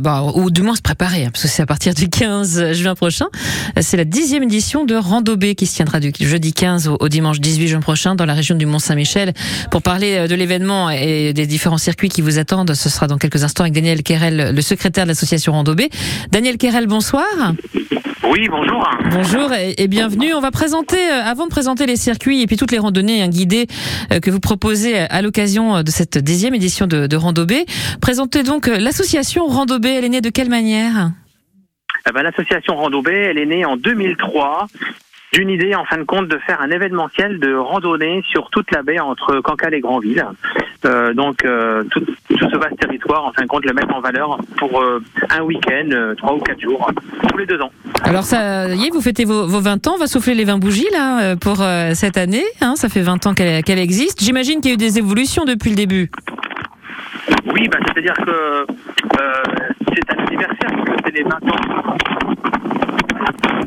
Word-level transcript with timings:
bon, 0.00 0.32
ou 0.34 0.50
du 0.50 0.62
moins 0.62 0.74
se 0.74 0.82
préparer, 0.82 1.24
hein, 1.24 1.30
parce 1.32 1.42
que 1.42 1.48
c'est 1.48 1.62
à 1.62 1.66
partir 1.66 1.94
du 1.94 2.08
15 2.08 2.72
juin 2.72 2.94
prochain. 2.94 3.26
C'est 3.80 3.96
la 3.96 4.04
dixième 4.04 4.42
édition 4.42 4.84
de 4.84 4.94
Randobé 4.94 5.54
qui 5.54 5.66
se 5.66 5.76
tiendra 5.76 6.00
du 6.00 6.12
jeudi 6.20 6.52
15 6.52 6.88
au, 6.88 7.08
dimanche 7.08 7.40
18 7.40 7.68
juin 7.68 7.80
prochain 7.80 8.14
dans 8.14 8.26
la 8.26 8.34
région 8.34 8.56
du 8.56 8.66
Mont-Saint-Michel. 8.66 9.32
Pour 9.70 9.82
parler 9.82 10.28
de 10.28 10.34
l'événement 10.34 10.90
et 10.90 11.32
des 11.32 11.46
différents 11.46 11.78
circuits 11.78 12.08
qui 12.08 12.22
vous 12.22 12.38
attendent, 12.38 12.74
ce 12.74 12.88
sera 12.88 13.06
dans 13.06 13.18
quelques 13.18 13.44
instants 13.44 13.64
avec 13.64 13.74
Daniel 13.74 14.02
Kerel, 14.02 14.54
le 14.54 14.62
secrétaire 14.62 15.04
de 15.04 15.08
l'association 15.08 15.52
Randobé. 15.52 15.90
Daniel 16.30 16.56
Kerel, 16.58 16.86
bonsoir. 16.86 17.24
Oui, 18.30 18.48
bonjour. 18.48 18.88
Bonjour 19.10 19.50
et, 19.52 19.88
bienvenue. 19.88 20.34
On 20.34 20.40
va 20.40 20.52
présenter, 20.52 20.96
euh, 20.96 21.24
avant 21.24 21.46
de 21.46 21.50
présenter 21.50 21.84
les 21.86 21.96
circuits 21.96 22.42
et 22.42 22.46
puis 22.46 22.56
toutes 22.56 22.70
les 22.70 22.78
randonnées 22.78 23.28
guidées 23.28 23.66
euh, 24.12 24.20
que 24.20 24.30
vous 24.30 24.38
proposez 24.38 24.96
à 24.96 25.20
l'occasion 25.20 25.82
de 25.82 25.90
cette 25.90 26.16
dixième 26.16 26.54
édition 26.54 26.86
de, 26.86 27.08
de 27.08 27.16
Randobé, 27.16 27.64
présentez 28.00 28.44
donc 28.44 28.68
euh, 28.68 28.78
l'association 28.78 29.46
Randobé. 29.50 29.90
Elle 29.90 30.04
est 30.04 30.10
née 30.10 30.20
de 30.20 30.30
quelle 30.30 30.48
manière 30.48 31.10
eh 32.08 32.12
ben, 32.12 32.22
L'association 32.22 32.76
Randobé, 32.76 33.12
elle 33.12 33.38
est 33.38 33.46
née 33.46 33.64
en 33.64 33.76
2003 33.76 34.68
d'une 35.32 35.50
idée 35.50 35.74
en 35.74 35.84
fin 35.84 35.98
de 35.98 36.02
compte 36.02 36.28
de 36.28 36.38
faire 36.38 36.60
un 36.60 36.70
événementiel 36.70 37.38
de 37.38 37.54
randonnée 37.54 38.22
sur 38.28 38.50
toute 38.50 38.70
la 38.72 38.82
baie 38.82 38.98
entre 38.98 39.40
Cancale 39.40 39.74
et 39.74 39.80
Grandville. 39.80 40.26
Euh, 40.84 41.14
donc 41.14 41.44
euh, 41.44 41.84
tout, 41.90 42.04
ce 42.28 42.56
vaste 42.56 42.78
territoire, 42.80 43.26
en 43.26 43.32
fin 43.32 43.42
de 43.42 43.46
compte, 43.46 43.64
le 43.64 43.72
mettre 43.72 43.94
en 43.94 44.00
valeur 44.00 44.38
pour 44.56 44.80
euh, 44.80 45.00
un 45.30 45.42
week-end, 45.42 46.14
trois 46.16 46.34
ou 46.34 46.38
quatre 46.38 46.60
jours, 46.60 46.90
tous 47.28 47.38
les 47.38 47.46
deux 47.46 47.60
ans. 47.60 47.70
Alors 48.02 48.24
ça 48.24 48.74
y 48.74 48.86
est, 48.86 48.90
vous 48.90 49.00
fêtez 49.00 49.24
vos, 49.24 49.46
vos 49.46 49.60
20 49.60 49.86
ans, 49.86 49.92
on 49.94 49.98
va 49.98 50.06
souffler 50.06 50.34
les 50.34 50.44
20 50.44 50.58
bougies 50.58 50.88
là 50.92 51.36
pour 51.36 51.62
cette 51.94 52.16
année. 52.16 52.44
Hein, 52.60 52.74
ça 52.76 52.88
fait 52.88 53.02
20 53.02 53.26
ans 53.26 53.34
qu'elle 53.34 53.78
existe. 53.78 54.22
J'imagine 54.22 54.60
qu'il 54.60 54.70
y 54.70 54.72
a 54.72 54.74
eu 54.74 54.78
des 54.78 54.98
évolutions 54.98 55.44
depuis 55.44 55.70
le 55.70 55.76
début. 55.76 56.10
Oui, 57.54 57.68
bah, 57.68 57.78
c'est-à-dire 57.86 58.14
que 58.14 58.66
c'est 59.94 60.10
un 60.14 60.24
anniversaire, 60.26 60.70
c'est 61.04 61.14
les 61.14 61.22
20 61.22 61.30
ans 61.30 61.96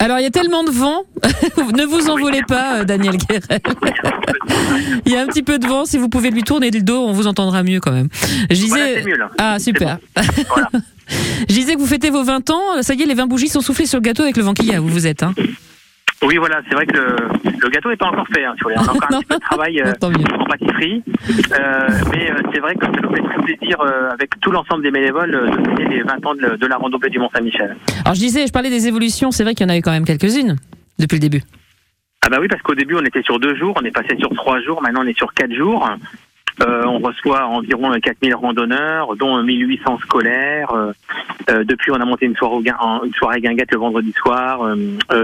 alors 0.04 0.20
il 0.20 0.24
y 0.24 0.26
a 0.26 0.32
tellement 0.32 0.66
de 0.66 0.70
vent, 0.70 1.04
ne 1.74 1.86
vous 1.86 2.10
envolez 2.10 2.42
pas, 2.46 2.80
euh, 2.80 2.84
Daniel 2.84 3.16
Guérel. 3.16 3.42
il 5.06 5.12
y 5.14 5.16
a 5.16 5.22
un 5.22 5.28
petit 5.28 5.44
peu 5.44 5.60
de 5.60 5.66
vent, 5.66 5.86
si 5.86 5.98
vous 5.98 6.10
pouvez 6.10 6.30
lui 6.30 6.44
tourner 6.44 6.72
le 6.72 6.82
dos, 6.82 7.06
on 7.06 7.14
vous 7.14 7.26
entendra 7.26 7.64
mieux 7.64 7.80
quand 7.80 7.94
même. 7.94 8.10
Je 8.50 8.56
disais... 8.56 9.02
mieux, 9.06 9.16
là. 9.16 9.30
Ah 9.38 9.60
super. 9.60 10.00
Je 11.48 11.54
disais 11.54 11.76
que 11.76 11.80
vous 11.80 11.88
fêtez 11.88 12.10
vos 12.10 12.24
20 12.24 12.50
ans, 12.50 12.82
ça 12.82 12.96
y 12.96 13.02
est, 13.02 13.06
les 13.06 13.14
20 13.14 13.28
bougies 13.28 13.48
sont 13.48 13.62
soufflées 13.62 13.86
sur 13.86 14.00
le 14.00 14.04
gâteau 14.04 14.24
avec 14.24 14.36
le 14.36 14.44
vent 14.44 14.54
qu'il 14.54 14.66
y 14.66 14.76
a 14.76 14.82
où 14.82 14.88
vous 14.88 15.08
êtes. 15.08 15.24
Hein. 15.24 15.34
Oui, 16.24 16.38
voilà, 16.38 16.62
c'est 16.68 16.76
vrai 16.76 16.86
que 16.86 16.98
le, 16.98 17.70
gâteau 17.70 17.90
n'est 17.90 17.98
pas 17.98 18.08
encore 18.08 18.28
fait. 18.34 18.46
Hein, 18.46 18.56
on 18.64 18.70
a 18.70 18.82
encore 18.82 19.10
un 19.10 19.20
petit 19.20 19.26
peu 19.26 19.36
de 19.36 19.40
travail 19.40 19.82
euh, 19.82 19.94
en 20.02 20.46
pâtisserie. 20.46 21.04
Euh, 21.08 21.90
mais 22.12 22.32
euh, 22.32 22.36
c'est 22.54 22.60
vrai 22.60 22.76
que 22.76 22.86
ça 22.86 22.92
nous 22.92 23.14
fait 23.14 23.22
très 23.22 23.42
plaisir, 23.44 23.78
avec 24.12 24.40
tout 24.40 24.52
l'ensemble 24.52 24.84
des 24.84 24.92
bénévoles, 24.92 25.32
de 25.32 25.70
fêter 25.70 25.86
les 25.86 26.04
20 26.04 26.26
ans 26.26 26.36
de, 26.36 26.66
la 26.66 26.78
randonnée 26.78 27.10
du 27.10 27.20
Mont-Saint-Michel. 27.20 27.76
Alors 28.06 28.16
je 28.16 28.20
disais, 28.20 28.48
je 28.48 28.54
parlais 28.54 28.70
des 28.70 28.88
évolutions, 28.88 29.32
c'est 29.32 29.44
vrai 29.44 29.54
qu'il 29.54 29.68
y 29.68 29.70
en 29.70 29.74
a 29.74 29.78
eu 29.78 29.82
quand 29.82 29.92
même 29.92 30.06
quelques-unes 30.06 30.56
depuis 31.00 31.16
le 31.16 31.22
début. 31.22 31.42
Ah 32.26 32.30
bah 32.30 32.38
oui, 32.40 32.48
parce 32.48 32.62
qu'au 32.62 32.76
début 32.76 32.96
on 32.96 33.04
était 33.04 33.22
sur 33.24 33.40
deux 33.40 33.56
jours, 33.56 33.76
on 33.82 33.86
est 33.86 33.92
passé 33.92 34.16
sur 34.18 34.30
trois 34.34 34.62
jours, 34.62 34.82
maintenant 34.82 35.02
on 35.04 35.08
est 35.08 35.18
sur 35.18 35.34
quatre 35.34 35.54
jours. 35.54 35.90
Euh, 36.62 36.84
on 36.86 37.00
reçoit 37.00 37.48
environ 37.48 37.92
4000 37.92 38.36
randonneurs, 38.36 39.16
dont 39.16 39.42
1800 39.42 40.00
scolaires. 40.00 40.72
Euh, 40.74 40.92
euh, 41.50 41.64
depuis, 41.64 41.92
on 41.92 41.96
a 41.96 42.06
monté 42.06 42.26
une 42.26 42.36
soirée, 42.36 42.64
une 43.04 43.14
soirée 43.14 43.42
guinguette 43.42 43.72
le 43.72 43.80
vendredi 43.80 44.14
soir, 44.14 44.76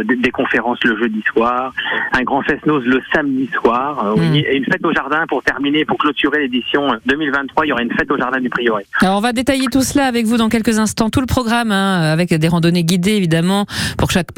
des, 0.06 0.32
conférences 0.32 0.80
le 0.84 0.98
jeudi 0.98 1.22
soir, 1.32 1.74
un 2.14 2.24
grand 2.24 2.42
fest-noz 2.42 2.84
le 2.86 3.02
samedi 3.14 3.50
soir, 3.54 4.16
hmm. 4.16 4.36
et 4.36 4.56
une 4.56 4.66
fête 4.66 4.86
au 4.86 4.94
jardin 4.94 5.26
pour 5.28 5.44
terminer, 5.44 5.86
pour 5.86 5.98
clôturer 5.98 6.40
l'édition 6.40 6.94
2023. 7.06 7.66
Il 7.66 7.70
y 7.70 7.72
aura 7.72 7.82
une 7.82 7.92
fête 7.92 8.12
au 8.12 8.18
jardin 8.18 8.40
du 8.40 8.50
Prieuré. 8.50 8.86
Alors, 9.02 9.18
on 9.18 9.22
va 9.22 9.34
détailler 9.34 9.68
tout 9.72 9.82
cela 9.82 10.06
avec 10.06 10.26
vous 10.26 10.38
dans 10.38 10.50
quelques 10.50 10.80
instants, 10.80 11.10
tout 11.10 11.22
le 11.22 11.26
programme, 11.26 11.72
hein, 11.72 12.12
avec 12.12 12.34
des 12.34 12.48
randonnées 12.48 12.84
guidées 12.84 13.16
évidemment, 13.16 13.66
pour 13.98 14.08
que, 14.08 14.14
chaque, 14.14 14.30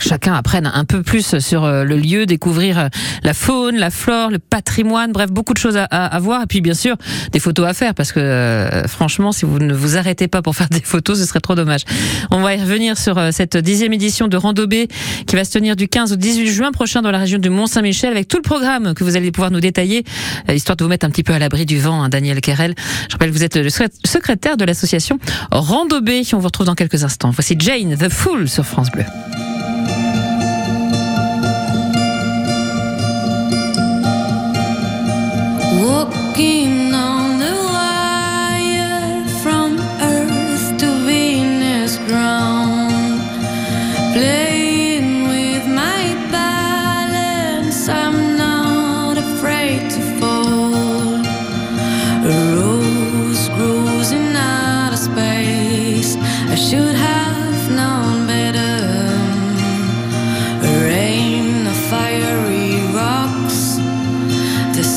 chacun 0.00 0.34
apprenne 0.34 0.70
un 0.72 0.84
peu 0.84 1.02
plus 1.02 1.38
sur 1.38 1.66
le 1.66 1.96
lieu, 1.96 2.26
découvrir 2.26 2.88
la 3.22 3.34
faune, 3.34 3.76
la 3.76 3.90
flore, 3.90 4.30
le 4.30 4.38
patrimoine, 4.38 5.12
bref, 5.12 5.30
beaucoup 5.30 5.54
de 5.54 5.58
choses 5.58 5.76
à, 5.76 5.84
à 5.84 6.18
voir. 6.18 6.37
Et 6.42 6.46
puis 6.46 6.60
bien 6.60 6.74
sûr, 6.74 6.96
des 7.32 7.38
photos 7.38 7.66
à 7.66 7.74
faire 7.74 7.94
parce 7.94 8.12
que 8.12 8.20
euh, 8.20 8.86
franchement, 8.86 9.32
si 9.32 9.44
vous 9.44 9.58
ne 9.58 9.72
vous 9.72 9.96
arrêtez 9.96 10.28
pas 10.28 10.42
pour 10.42 10.56
faire 10.56 10.68
des 10.70 10.80
photos, 10.80 11.18
ce 11.18 11.24
serait 11.24 11.40
trop 11.40 11.54
dommage. 11.54 11.82
On 12.30 12.40
va 12.40 12.54
y 12.54 12.60
revenir 12.60 12.98
sur 12.98 13.18
euh, 13.18 13.30
cette 13.32 13.56
dixième 13.56 13.92
édition 13.92 14.28
de 14.28 14.36
Randobé 14.36 14.88
qui 15.26 15.36
va 15.36 15.44
se 15.44 15.52
tenir 15.52 15.76
du 15.76 15.88
15 15.88 16.12
au 16.12 16.16
18 16.16 16.48
juin 16.48 16.72
prochain 16.72 17.02
dans 17.02 17.10
la 17.10 17.18
région 17.18 17.38
du 17.38 17.50
Mont-Saint-Michel 17.50 18.10
avec 18.10 18.28
tout 18.28 18.36
le 18.36 18.42
programme 18.42 18.94
que 18.94 19.04
vous 19.04 19.16
allez 19.16 19.30
pouvoir 19.32 19.50
nous 19.50 19.60
détailler, 19.60 20.04
euh, 20.48 20.54
histoire 20.54 20.76
de 20.76 20.84
vous 20.84 20.90
mettre 20.90 21.06
un 21.06 21.10
petit 21.10 21.22
peu 21.22 21.32
à 21.32 21.38
l'abri 21.38 21.66
du 21.66 21.78
vent, 21.78 22.02
hein, 22.02 22.08
Daniel 22.08 22.40
Kerel. 22.40 22.74
Je 23.08 23.12
rappelle, 23.12 23.30
vous 23.30 23.44
êtes 23.44 23.56
le 23.56 23.70
secrétaire 23.70 24.56
de 24.56 24.64
l'association 24.64 25.18
Randobé. 25.50 26.22
On 26.32 26.38
vous 26.38 26.44
retrouve 26.46 26.66
dans 26.66 26.74
quelques 26.74 27.04
instants. 27.04 27.30
Voici 27.30 27.56
Jane, 27.58 27.96
The 27.96 28.08
Fool 28.08 28.48
sur 28.48 28.64
France 28.64 28.90
Bleu. 28.90 29.04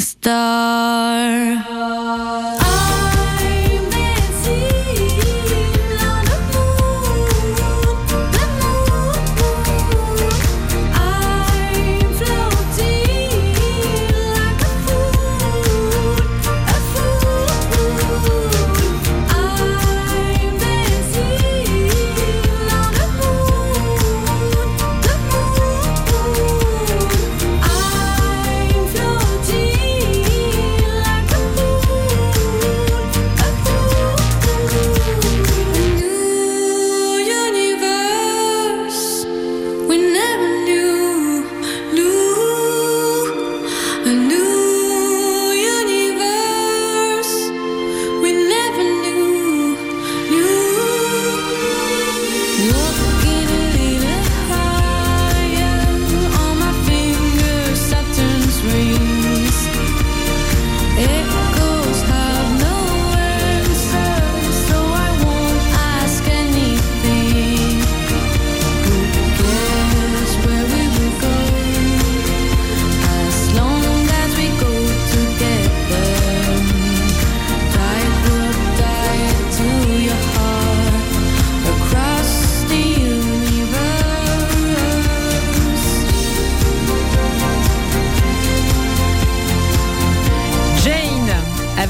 star. 0.00 1.81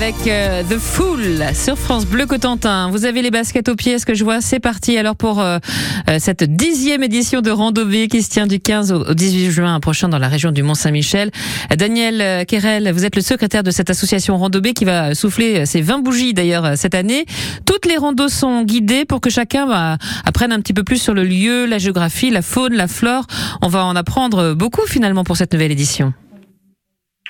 Avec 0.02 0.26
euh, 0.26 0.64
The 0.64 0.78
Fool 0.78 1.54
sur 1.54 1.78
France 1.78 2.06
Bleu 2.06 2.26
Cotentin. 2.26 2.90
Vous 2.90 3.04
avez 3.04 3.22
les 3.22 3.31
baskets 3.31 3.69
aux 3.69 3.76
pieds, 3.76 4.00
ce 4.00 4.04
que 4.04 4.14
je 4.14 4.25
vois, 4.25 4.40
c'est 4.40 4.58
parti 4.58 4.99
alors 4.99 5.14
pour 5.14 5.40
euh, 5.40 5.58
euh, 6.08 6.16
cette 6.19 6.43
dixième 6.43 7.04
édition 7.04 7.40
de 7.40 7.52
Randonnée 7.52 8.08
qui 8.08 8.20
se 8.20 8.28
tient 8.28 8.49
du 8.49 8.58
15 8.58 8.90
au 8.90 9.14
18 9.14 9.52
juin 9.52 9.78
prochain 9.78 10.08
dans 10.08 10.19
la 10.19 10.26
région 10.26 10.50
du 10.50 10.64
Mont-Saint-Michel. 10.64 11.31
Daniel 11.76 12.44
Kerel, 12.46 12.90
vous 12.90 13.04
êtes 13.04 13.14
le 13.14 13.22
secrétaire 13.22 13.62
de 13.62 13.70
cette 13.70 13.90
association 13.90 14.37
Randonnée 14.38 14.72
qui 14.72 14.84
va 14.84 15.14
souffler 15.14 15.66
ses 15.66 15.82
20 15.82 16.00
bougies 16.00 16.34
d'ailleurs 16.34 16.76
cette 16.76 16.96
année. 16.96 17.25
Toutes 17.64 17.87
les 17.87 17.96
randos 17.96 18.26
sont 18.26 18.64
guidées 18.64 19.05
pour 19.05 19.20
que 19.20 19.31
chacun 19.31 19.69
bah, 19.69 19.98
apprenne 20.25 20.50
un 20.50 20.58
petit 20.58 20.75
peu 20.75 20.82
plus 20.82 21.00
sur 21.00 21.14
le 21.14 21.22
lieu, 21.22 21.64
la 21.64 21.78
géographie, 21.78 22.31
la 22.31 22.43
faune, 22.43 22.75
la 22.75 22.88
flore. 22.88 23.26
On 23.60 23.69
va 23.69 23.84
en 23.84 23.94
apprendre 23.94 24.55
beaucoup 24.55 24.84
finalement 24.84 25.22
pour 25.22 25.37
cette 25.37 25.52
nouvelle 25.52 25.70
édition. 25.70 26.12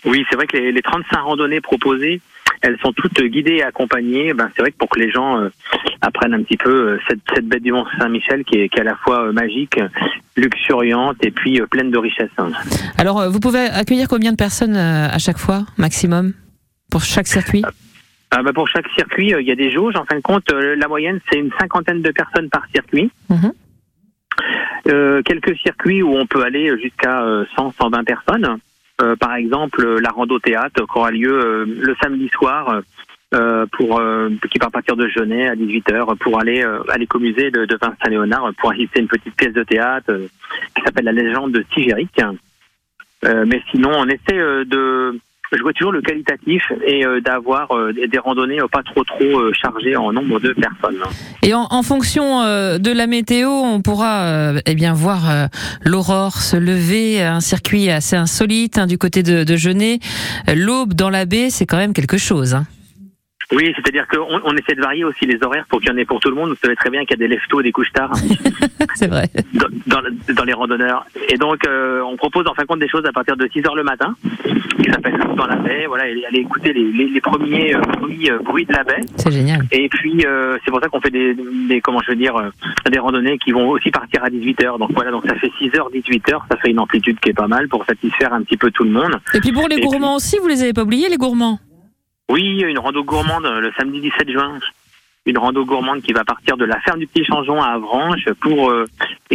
Oui, 0.07 0.25
c'est 0.31 0.37
vrai 0.37 0.47
que 0.47 0.57
les, 0.57 0.73
les 0.73 0.83
35 0.83 1.21
randonnées 1.21 1.61
proposées, 1.61 2.23
elles 2.63 2.79
sont 2.79 2.93
toutes 2.93 3.21
guidées 3.21 3.57
et 3.57 3.63
accompagnées. 3.63 4.33
Ben, 4.33 4.49
c'est 4.55 4.63
vrai 4.63 4.71
que 4.71 4.77
pour 4.77 4.89
que 4.89 4.99
les 4.99 5.11
gens 5.11 5.41
euh, 5.41 5.49
apprennent 6.01 6.35
un 6.35 6.43
petit 6.43 6.57
peu 6.57 6.71
euh, 6.71 6.99
cette, 7.09 7.21
cette 7.35 7.47
bête 7.47 7.63
du 7.63 7.73
Mont 7.73 7.85
Saint-Michel 7.99 8.45
qui 8.45 8.57
est, 8.57 8.69
qui 8.69 8.79
est 8.79 8.83
à 8.83 8.85
la 8.85 8.97
fois 8.97 9.27
euh, 9.27 9.33
magique, 9.33 9.79
luxuriante 10.37 11.17
et 11.23 11.31
puis 11.31 11.61
pleine 11.71 11.91
de 11.91 11.99
richesses. 11.99 12.31
Alors, 12.97 13.29
vous 13.29 13.41
pouvez 13.41 13.67
accueillir 13.67 14.09
combien 14.09 14.33
de 14.33 14.37
personnes 14.37 14.77
à 14.77 15.19
chaque 15.19 15.39
fois, 15.39 15.65
maximum, 15.77 16.33
pour 16.91 17.03
chaque 17.03 17.27
circuit? 17.27 17.63
Ah 18.35 18.43
ben 18.43 18.55
pour 18.55 18.67
chaque 18.67 18.89
circuit, 18.97 19.35
il 19.39 19.47
y 19.47 19.51
a 19.51 19.55
des 19.55 19.71
jauges. 19.71 19.95
En 19.95 20.07
fin 20.07 20.17
de 20.17 20.23
compte, 20.23 20.51
la 20.51 20.89
moyenne, 20.89 21.21
c'est 21.31 21.39
une 21.39 21.51
cinquantaine 21.61 22.01
de 22.01 22.11
personnes 22.13 22.49
par 22.49 22.63
circuit. 22.73 23.11
Mhm. 23.29 23.53
Euh, 24.89 25.23
quelques 25.23 25.55
circuits 25.59 26.03
où 26.03 26.17
on 26.17 26.27
peut 26.27 26.43
aller 26.43 26.73
jusqu'à 26.81 27.23
100, 27.57 27.75
120 27.79 28.05
personnes. 28.05 28.59
Euh, 29.01 29.17
par 29.17 29.35
exemple, 29.35 30.01
la 30.01 30.11
rando 30.11 30.39
théâtre 30.39 30.85
qui 30.87 30.99
aura 30.99 31.11
lieu 31.11 31.33
euh, 31.33 31.65
le 31.67 31.95
samedi 32.01 32.29
soir. 32.29 32.83
Euh, 33.35 33.65
pour 33.73 33.99
qui 34.51 34.59
part 34.59 34.71
partir 34.71 34.95
de 34.95 35.09
Genet 35.09 35.49
à 35.49 35.55
18h 35.55 36.19
pour 36.19 36.39
aller 36.39 36.63
à 36.63 36.99
l'écomusée 36.99 37.51
de, 37.51 37.65
de 37.65 37.79
Vincent 37.81 38.11
Léonard 38.11 38.53
pour 38.59 38.73
assister 38.73 38.99
à 38.99 39.01
une 39.01 39.09
petite 39.09 39.35
pièce 39.35 39.55
de 39.55 39.63
théâtre 39.63 40.13
qui 40.77 40.83
s'appelle 40.83 41.07
La 41.07 41.13
légende 41.13 41.53
de 41.53 41.63
Tigéric. 41.63 42.21
mais 43.23 43.63
sinon, 43.71 43.89
on 43.97 44.07
essaie 44.07 44.37
de 44.67 45.19
je 45.57 45.63
vois 45.63 45.73
toujours 45.73 45.93
le 45.93 46.01
qualitatif 46.01 46.63
et 46.87 47.05
euh, 47.05 47.21
d'avoir 47.21 47.71
euh, 47.73 47.93
des 47.93 48.19
randonnées 48.19 48.61
euh, 48.61 48.67
pas 48.71 48.83
trop 48.83 49.05
trop 49.05 49.53
chargées 49.53 49.97
en 49.97 50.13
nombre 50.13 50.41
de 50.41 50.53
personnes. 50.53 50.99
Et 51.43 51.55
en, 51.55 51.83
fonction 51.83 52.43
de 52.43 52.93
la 52.93 53.07
météo, 53.07 53.49
on 53.49 53.83
pourra 53.83 54.53
eh 54.65 54.75
bien 54.75 54.93
voir 54.93 55.49
l'aurore 55.85 56.37
se 56.37 56.57
lever, 56.57 57.23
un 57.23 57.41
circuit 57.41 57.91
assez 57.91 58.15
insolite 58.15 58.79
hein, 58.79 58.87
du 58.87 58.99
côté 58.99 59.23
de, 59.23 59.43
de 59.43 59.57
Genet. 59.57 59.99
L'aube 60.55 60.95
dans 60.95 61.11
la 61.11 61.25
baie, 61.27 61.51
c'est 61.51 61.67
quand 61.67 61.77
même 61.77 61.93
quelque 61.93 62.19
chose. 62.19 62.55
Hein. 62.55 62.67
Oui, 63.53 63.73
c'est-à-dire 63.77 64.07
qu'on 64.09 64.41
on 64.45 64.57
essaie 64.57 64.75
de 64.75 64.81
varier 64.81 65.05
aussi 65.05 65.27
les 65.27 65.39
horaires 65.43 65.67
pour 65.69 65.81
qu'il 65.81 65.91
y 65.91 65.93
en 65.93 65.97
ait 65.97 66.05
pour 66.05 66.21
tout 66.21 66.31
le 66.31 66.35
monde. 66.35 66.51
Vous 66.51 66.57
savez 66.63 66.75
très 66.75 66.91
bien 66.91 67.03
qu'il 67.03 67.11
y 67.11 67.23
a 67.23 67.29
des 67.29 67.29
leftos 67.29 67.61
et 67.61 67.65
des 67.65 67.73
couches 67.73 67.93
tard. 67.93 68.13
c'est 68.95 69.09
vrai. 69.09 69.29
Dans, 69.53 70.01
dans, 70.35 70.45
les 70.45 70.53
randonneurs. 70.53 71.05
Et 71.29 71.37
donc, 71.37 71.67
euh, 71.67 72.01
on 72.03 72.17
propose 72.17 72.47
en 72.47 72.55
fin 72.55 72.63
de 72.63 72.67
compte 72.67 72.81
des 72.81 72.89
choses 72.89 73.05
à 73.07 73.13
partir 73.13 73.37
de 73.37 73.49
6 73.53 73.67
heures 73.67 73.75
le 73.75 73.85
matin, 73.85 74.15
qui 74.83 74.91
s'appelle 74.91 75.19
dans 75.37 75.47
la 75.47 75.57
baie. 75.57 75.85
Voilà, 75.87 76.09
et 76.09 76.25
aller 76.25 76.39
écouter 76.39 76.73
les, 76.73 76.91
les, 76.93 77.09
les 77.09 77.21
premiers 77.21 77.75
euh, 77.75 77.81
bruits, 77.81 78.31
euh, 78.31 78.39
bruits, 78.39 78.65
de 78.65 78.73
la 78.73 78.85
baie. 78.85 79.01
C'est 79.17 79.31
génial. 79.31 79.63
Et 79.71 79.89
puis, 79.89 80.25
c'est 80.65 80.71
pour 80.71 80.81
ça 80.81 80.89
qu'on 80.89 81.01
fait 81.01 81.11
des, 81.11 81.37
des, 81.69 81.81
comment 81.81 82.01
je 82.01 82.11
veux 82.11 82.17
dire, 82.17 82.35
des 82.91 82.99
randonnées 82.99 83.39
qui 83.39 83.53
vont 83.53 83.69
aussi 83.69 83.91
partir 83.91 84.25
à 84.25 84.31
18 84.31 84.65
heures. 84.65 84.79
Donc 84.79 84.93
voilà, 84.95 85.11
donc 85.11 85.27
ça 85.27 85.35
fait 85.35 85.53
6 85.59 85.77
heures, 85.77 85.91
18 85.91 86.33
heures. 86.33 86.47
Ça 86.51 86.57
fait 86.57 86.71
une 86.71 86.79
amplitude 86.79 87.21
qui 87.21 87.31
est 87.31 87.35
pas 87.35 87.49
mal 87.49 87.69
pour 87.69 87.85
satisfaire 87.85 88.33
un 88.33 88.43
petit 88.43 88.57
peu 88.57 88.71
tout 88.71 88.85
le 88.85 88.91
monde. 88.91 89.21
Et 89.35 89.41
puis 89.41 89.53
pour 89.53 89.69
les 89.69 89.81
gourmands 89.81 90.17
aussi, 90.17 90.39
vous 90.41 90.49
les 90.49 90.63
avez 90.63 90.73
pas 90.73 90.83
oubliés, 90.83 91.09
les 91.09 91.19
gourmands? 91.19 91.59
Oui, 92.33 92.63
une 92.63 92.79
rando 92.79 93.05
gourmande 93.05 93.45
le 93.45 93.71
samedi 93.77 94.01
17 94.01 94.31
juin. 94.31 94.59
Une 95.27 95.37
rando 95.37 95.67
gourmande 95.67 96.01
qui 96.01 96.15
va 96.15 96.25
partir 96.25 96.57
de 96.57 96.65
la 96.65 96.81
ferme 96.81 96.99
du 96.99 97.07
Petit 97.07 97.27
Changeon 97.27 97.63
à 97.63 97.73
Avranches 97.73 98.27
pour 98.41 98.71
euh, 98.71 98.87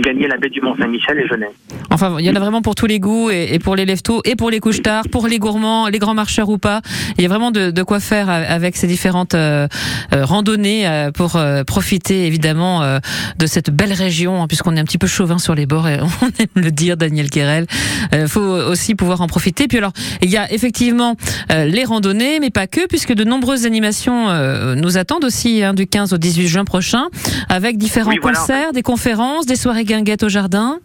gagner 0.02 0.28
la 0.28 0.38
baie 0.38 0.50
du 0.50 0.62
Mont-Saint-Michel 0.62 1.20
et 1.20 1.28
Genève. 1.28 1.50
Enfin, 1.90 2.18
il 2.20 2.26
y 2.26 2.30
en 2.30 2.36
a 2.36 2.40
vraiment 2.40 2.62
pour 2.62 2.76
tous 2.76 2.86
les 2.86 3.00
goûts 3.00 3.30
et, 3.30 3.60
pour 3.60 3.76
les 3.76 3.86
leftos 3.86 4.22
et 4.26 4.36
pour 4.36 4.50
les 4.50 4.60
couches 4.60 4.82
tard, 4.82 5.04
pour 5.12 5.28
les 5.28 5.40
gourmands, 5.40 5.88
les 5.88 6.00
grands 6.00 6.14
marcheurs 6.14 6.50
ou 6.50 6.58
pas. 6.58 6.82
Il 7.18 7.24
y 7.24 7.26
a 7.26 7.30
vraiment 7.30 7.52
de, 7.52 7.84
quoi 7.84 8.00
faire 8.00 8.30
avec 8.30 8.76
ces 8.76 8.88
différentes 8.88 9.34
euh, 9.36 9.68
euh, 10.14 10.26
randonnées 10.26 11.10
pour 11.14 11.40
profiter 11.66 12.28
évidemment 12.28 13.00
de 13.38 13.46
cette 13.46 13.70
belle 13.70 13.94
région, 13.94 14.42
hein, 14.44 14.48
puisqu'on 14.48 14.76
est 14.76 14.80
un 14.80 14.86
petit 14.86 14.98
peu 14.98 15.08
chauvin 15.08 15.38
sur 15.38 15.56
les 15.56 15.66
bords 15.66 15.88
et 15.88 16.00
on 16.22 16.28
aime 16.40 16.48
le 16.64 16.72
dire, 16.72 16.98
Daniel 16.98 17.30
Kerel. 17.30 17.66
Il 18.12 18.28
faut 18.28 18.42
aussi 18.42 18.96
pouvoir 18.96 19.22
en 19.22 19.28
profiter. 19.28 19.68
Puis 19.68 19.78
alors, 19.78 19.94
il 20.22 20.30
y 20.30 20.38
a 20.38 20.52
effectivement 20.52 21.16
les 21.50 21.86
randonnées, 21.86 22.40
mais 22.40 22.50
pas 22.50 22.68
que, 22.68 22.86
puisque 22.88 23.14
de 23.14 23.24
nombreuses 23.24 23.66
animations 23.66 24.28
nous 24.76 24.98
attendent 24.98 25.26
aussi. 25.26 25.48
Hein, 25.64 25.74
du 25.74 25.88
15 25.88 26.14
au 26.14 26.18
18 26.18 26.48
juin 26.48 26.66
prochain, 26.66 27.08
avec 27.50 27.78
différents 27.78 28.16
concerts, 28.22 28.74
des 28.74 28.82
conférences, 28.82 29.46
des 29.46 29.56
soirées 29.56 29.86
guinguettes 29.88 30.24
au 30.24 30.30
jardin. 30.30 30.80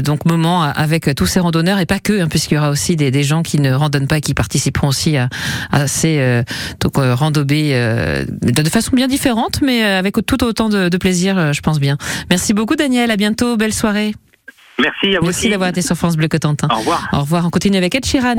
donc 0.03 0.25
moment 0.25 0.63
avec 0.63 1.13
tous 1.15 1.25
ces 1.25 1.39
randonneurs 1.39 1.79
et 1.79 1.85
pas 1.85 1.99
que, 1.99 2.21
hein, 2.21 2.27
puisqu'il 2.29 2.55
y 2.55 2.57
aura 2.57 2.69
aussi 2.69 2.95
des, 2.95 3.23
gens 3.23 3.43
qui 3.43 3.59
ne 3.59 3.73
randonnent 3.73 4.07
pas 4.07 4.17
et 4.17 4.21
qui 4.21 4.33
participeront 4.33 4.87
aussi 4.87 5.17
à, 5.17 5.29
ces 5.87 6.17
euh, 6.19 6.43
donc, 6.79 6.97
euh, 6.97 7.15
randonnées 7.15 7.71
euh, 7.73 8.25
de 8.27 8.69
façon 8.69 8.95
bien 8.95 9.07
différente, 9.07 9.61
mais 9.61 9.83
avec 9.83 10.15
tout 10.25 10.43
autant 10.43 10.69
de, 10.69 10.97
plaisir, 10.97 11.53
je 11.53 11.61
pense 11.61 11.79
bien. 11.79 11.97
Merci 12.29 12.53
beaucoup 12.53 12.75
Daniel, 12.75 13.11
à 13.11 13.17
bientôt, 13.17 13.55
belle 13.55 13.73
soirée. 13.73 14.15
Merci 14.79 15.15
à 15.15 15.19
vous 15.19 15.25
Merci 15.25 15.49
d'avoir 15.49 15.69
été 15.69 15.81
sur 15.81 15.95
France 15.95 16.17
Bleu 16.17 16.27
Cotentin. 16.27 16.67
Au 16.71 16.77
revoir. 16.77 17.09
Au 17.13 17.19
revoir, 17.21 17.45
on 17.45 17.49
continue 17.49 17.77
avec 17.77 17.95
Ed 17.95 18.05
Sheeran. 18.05 18.35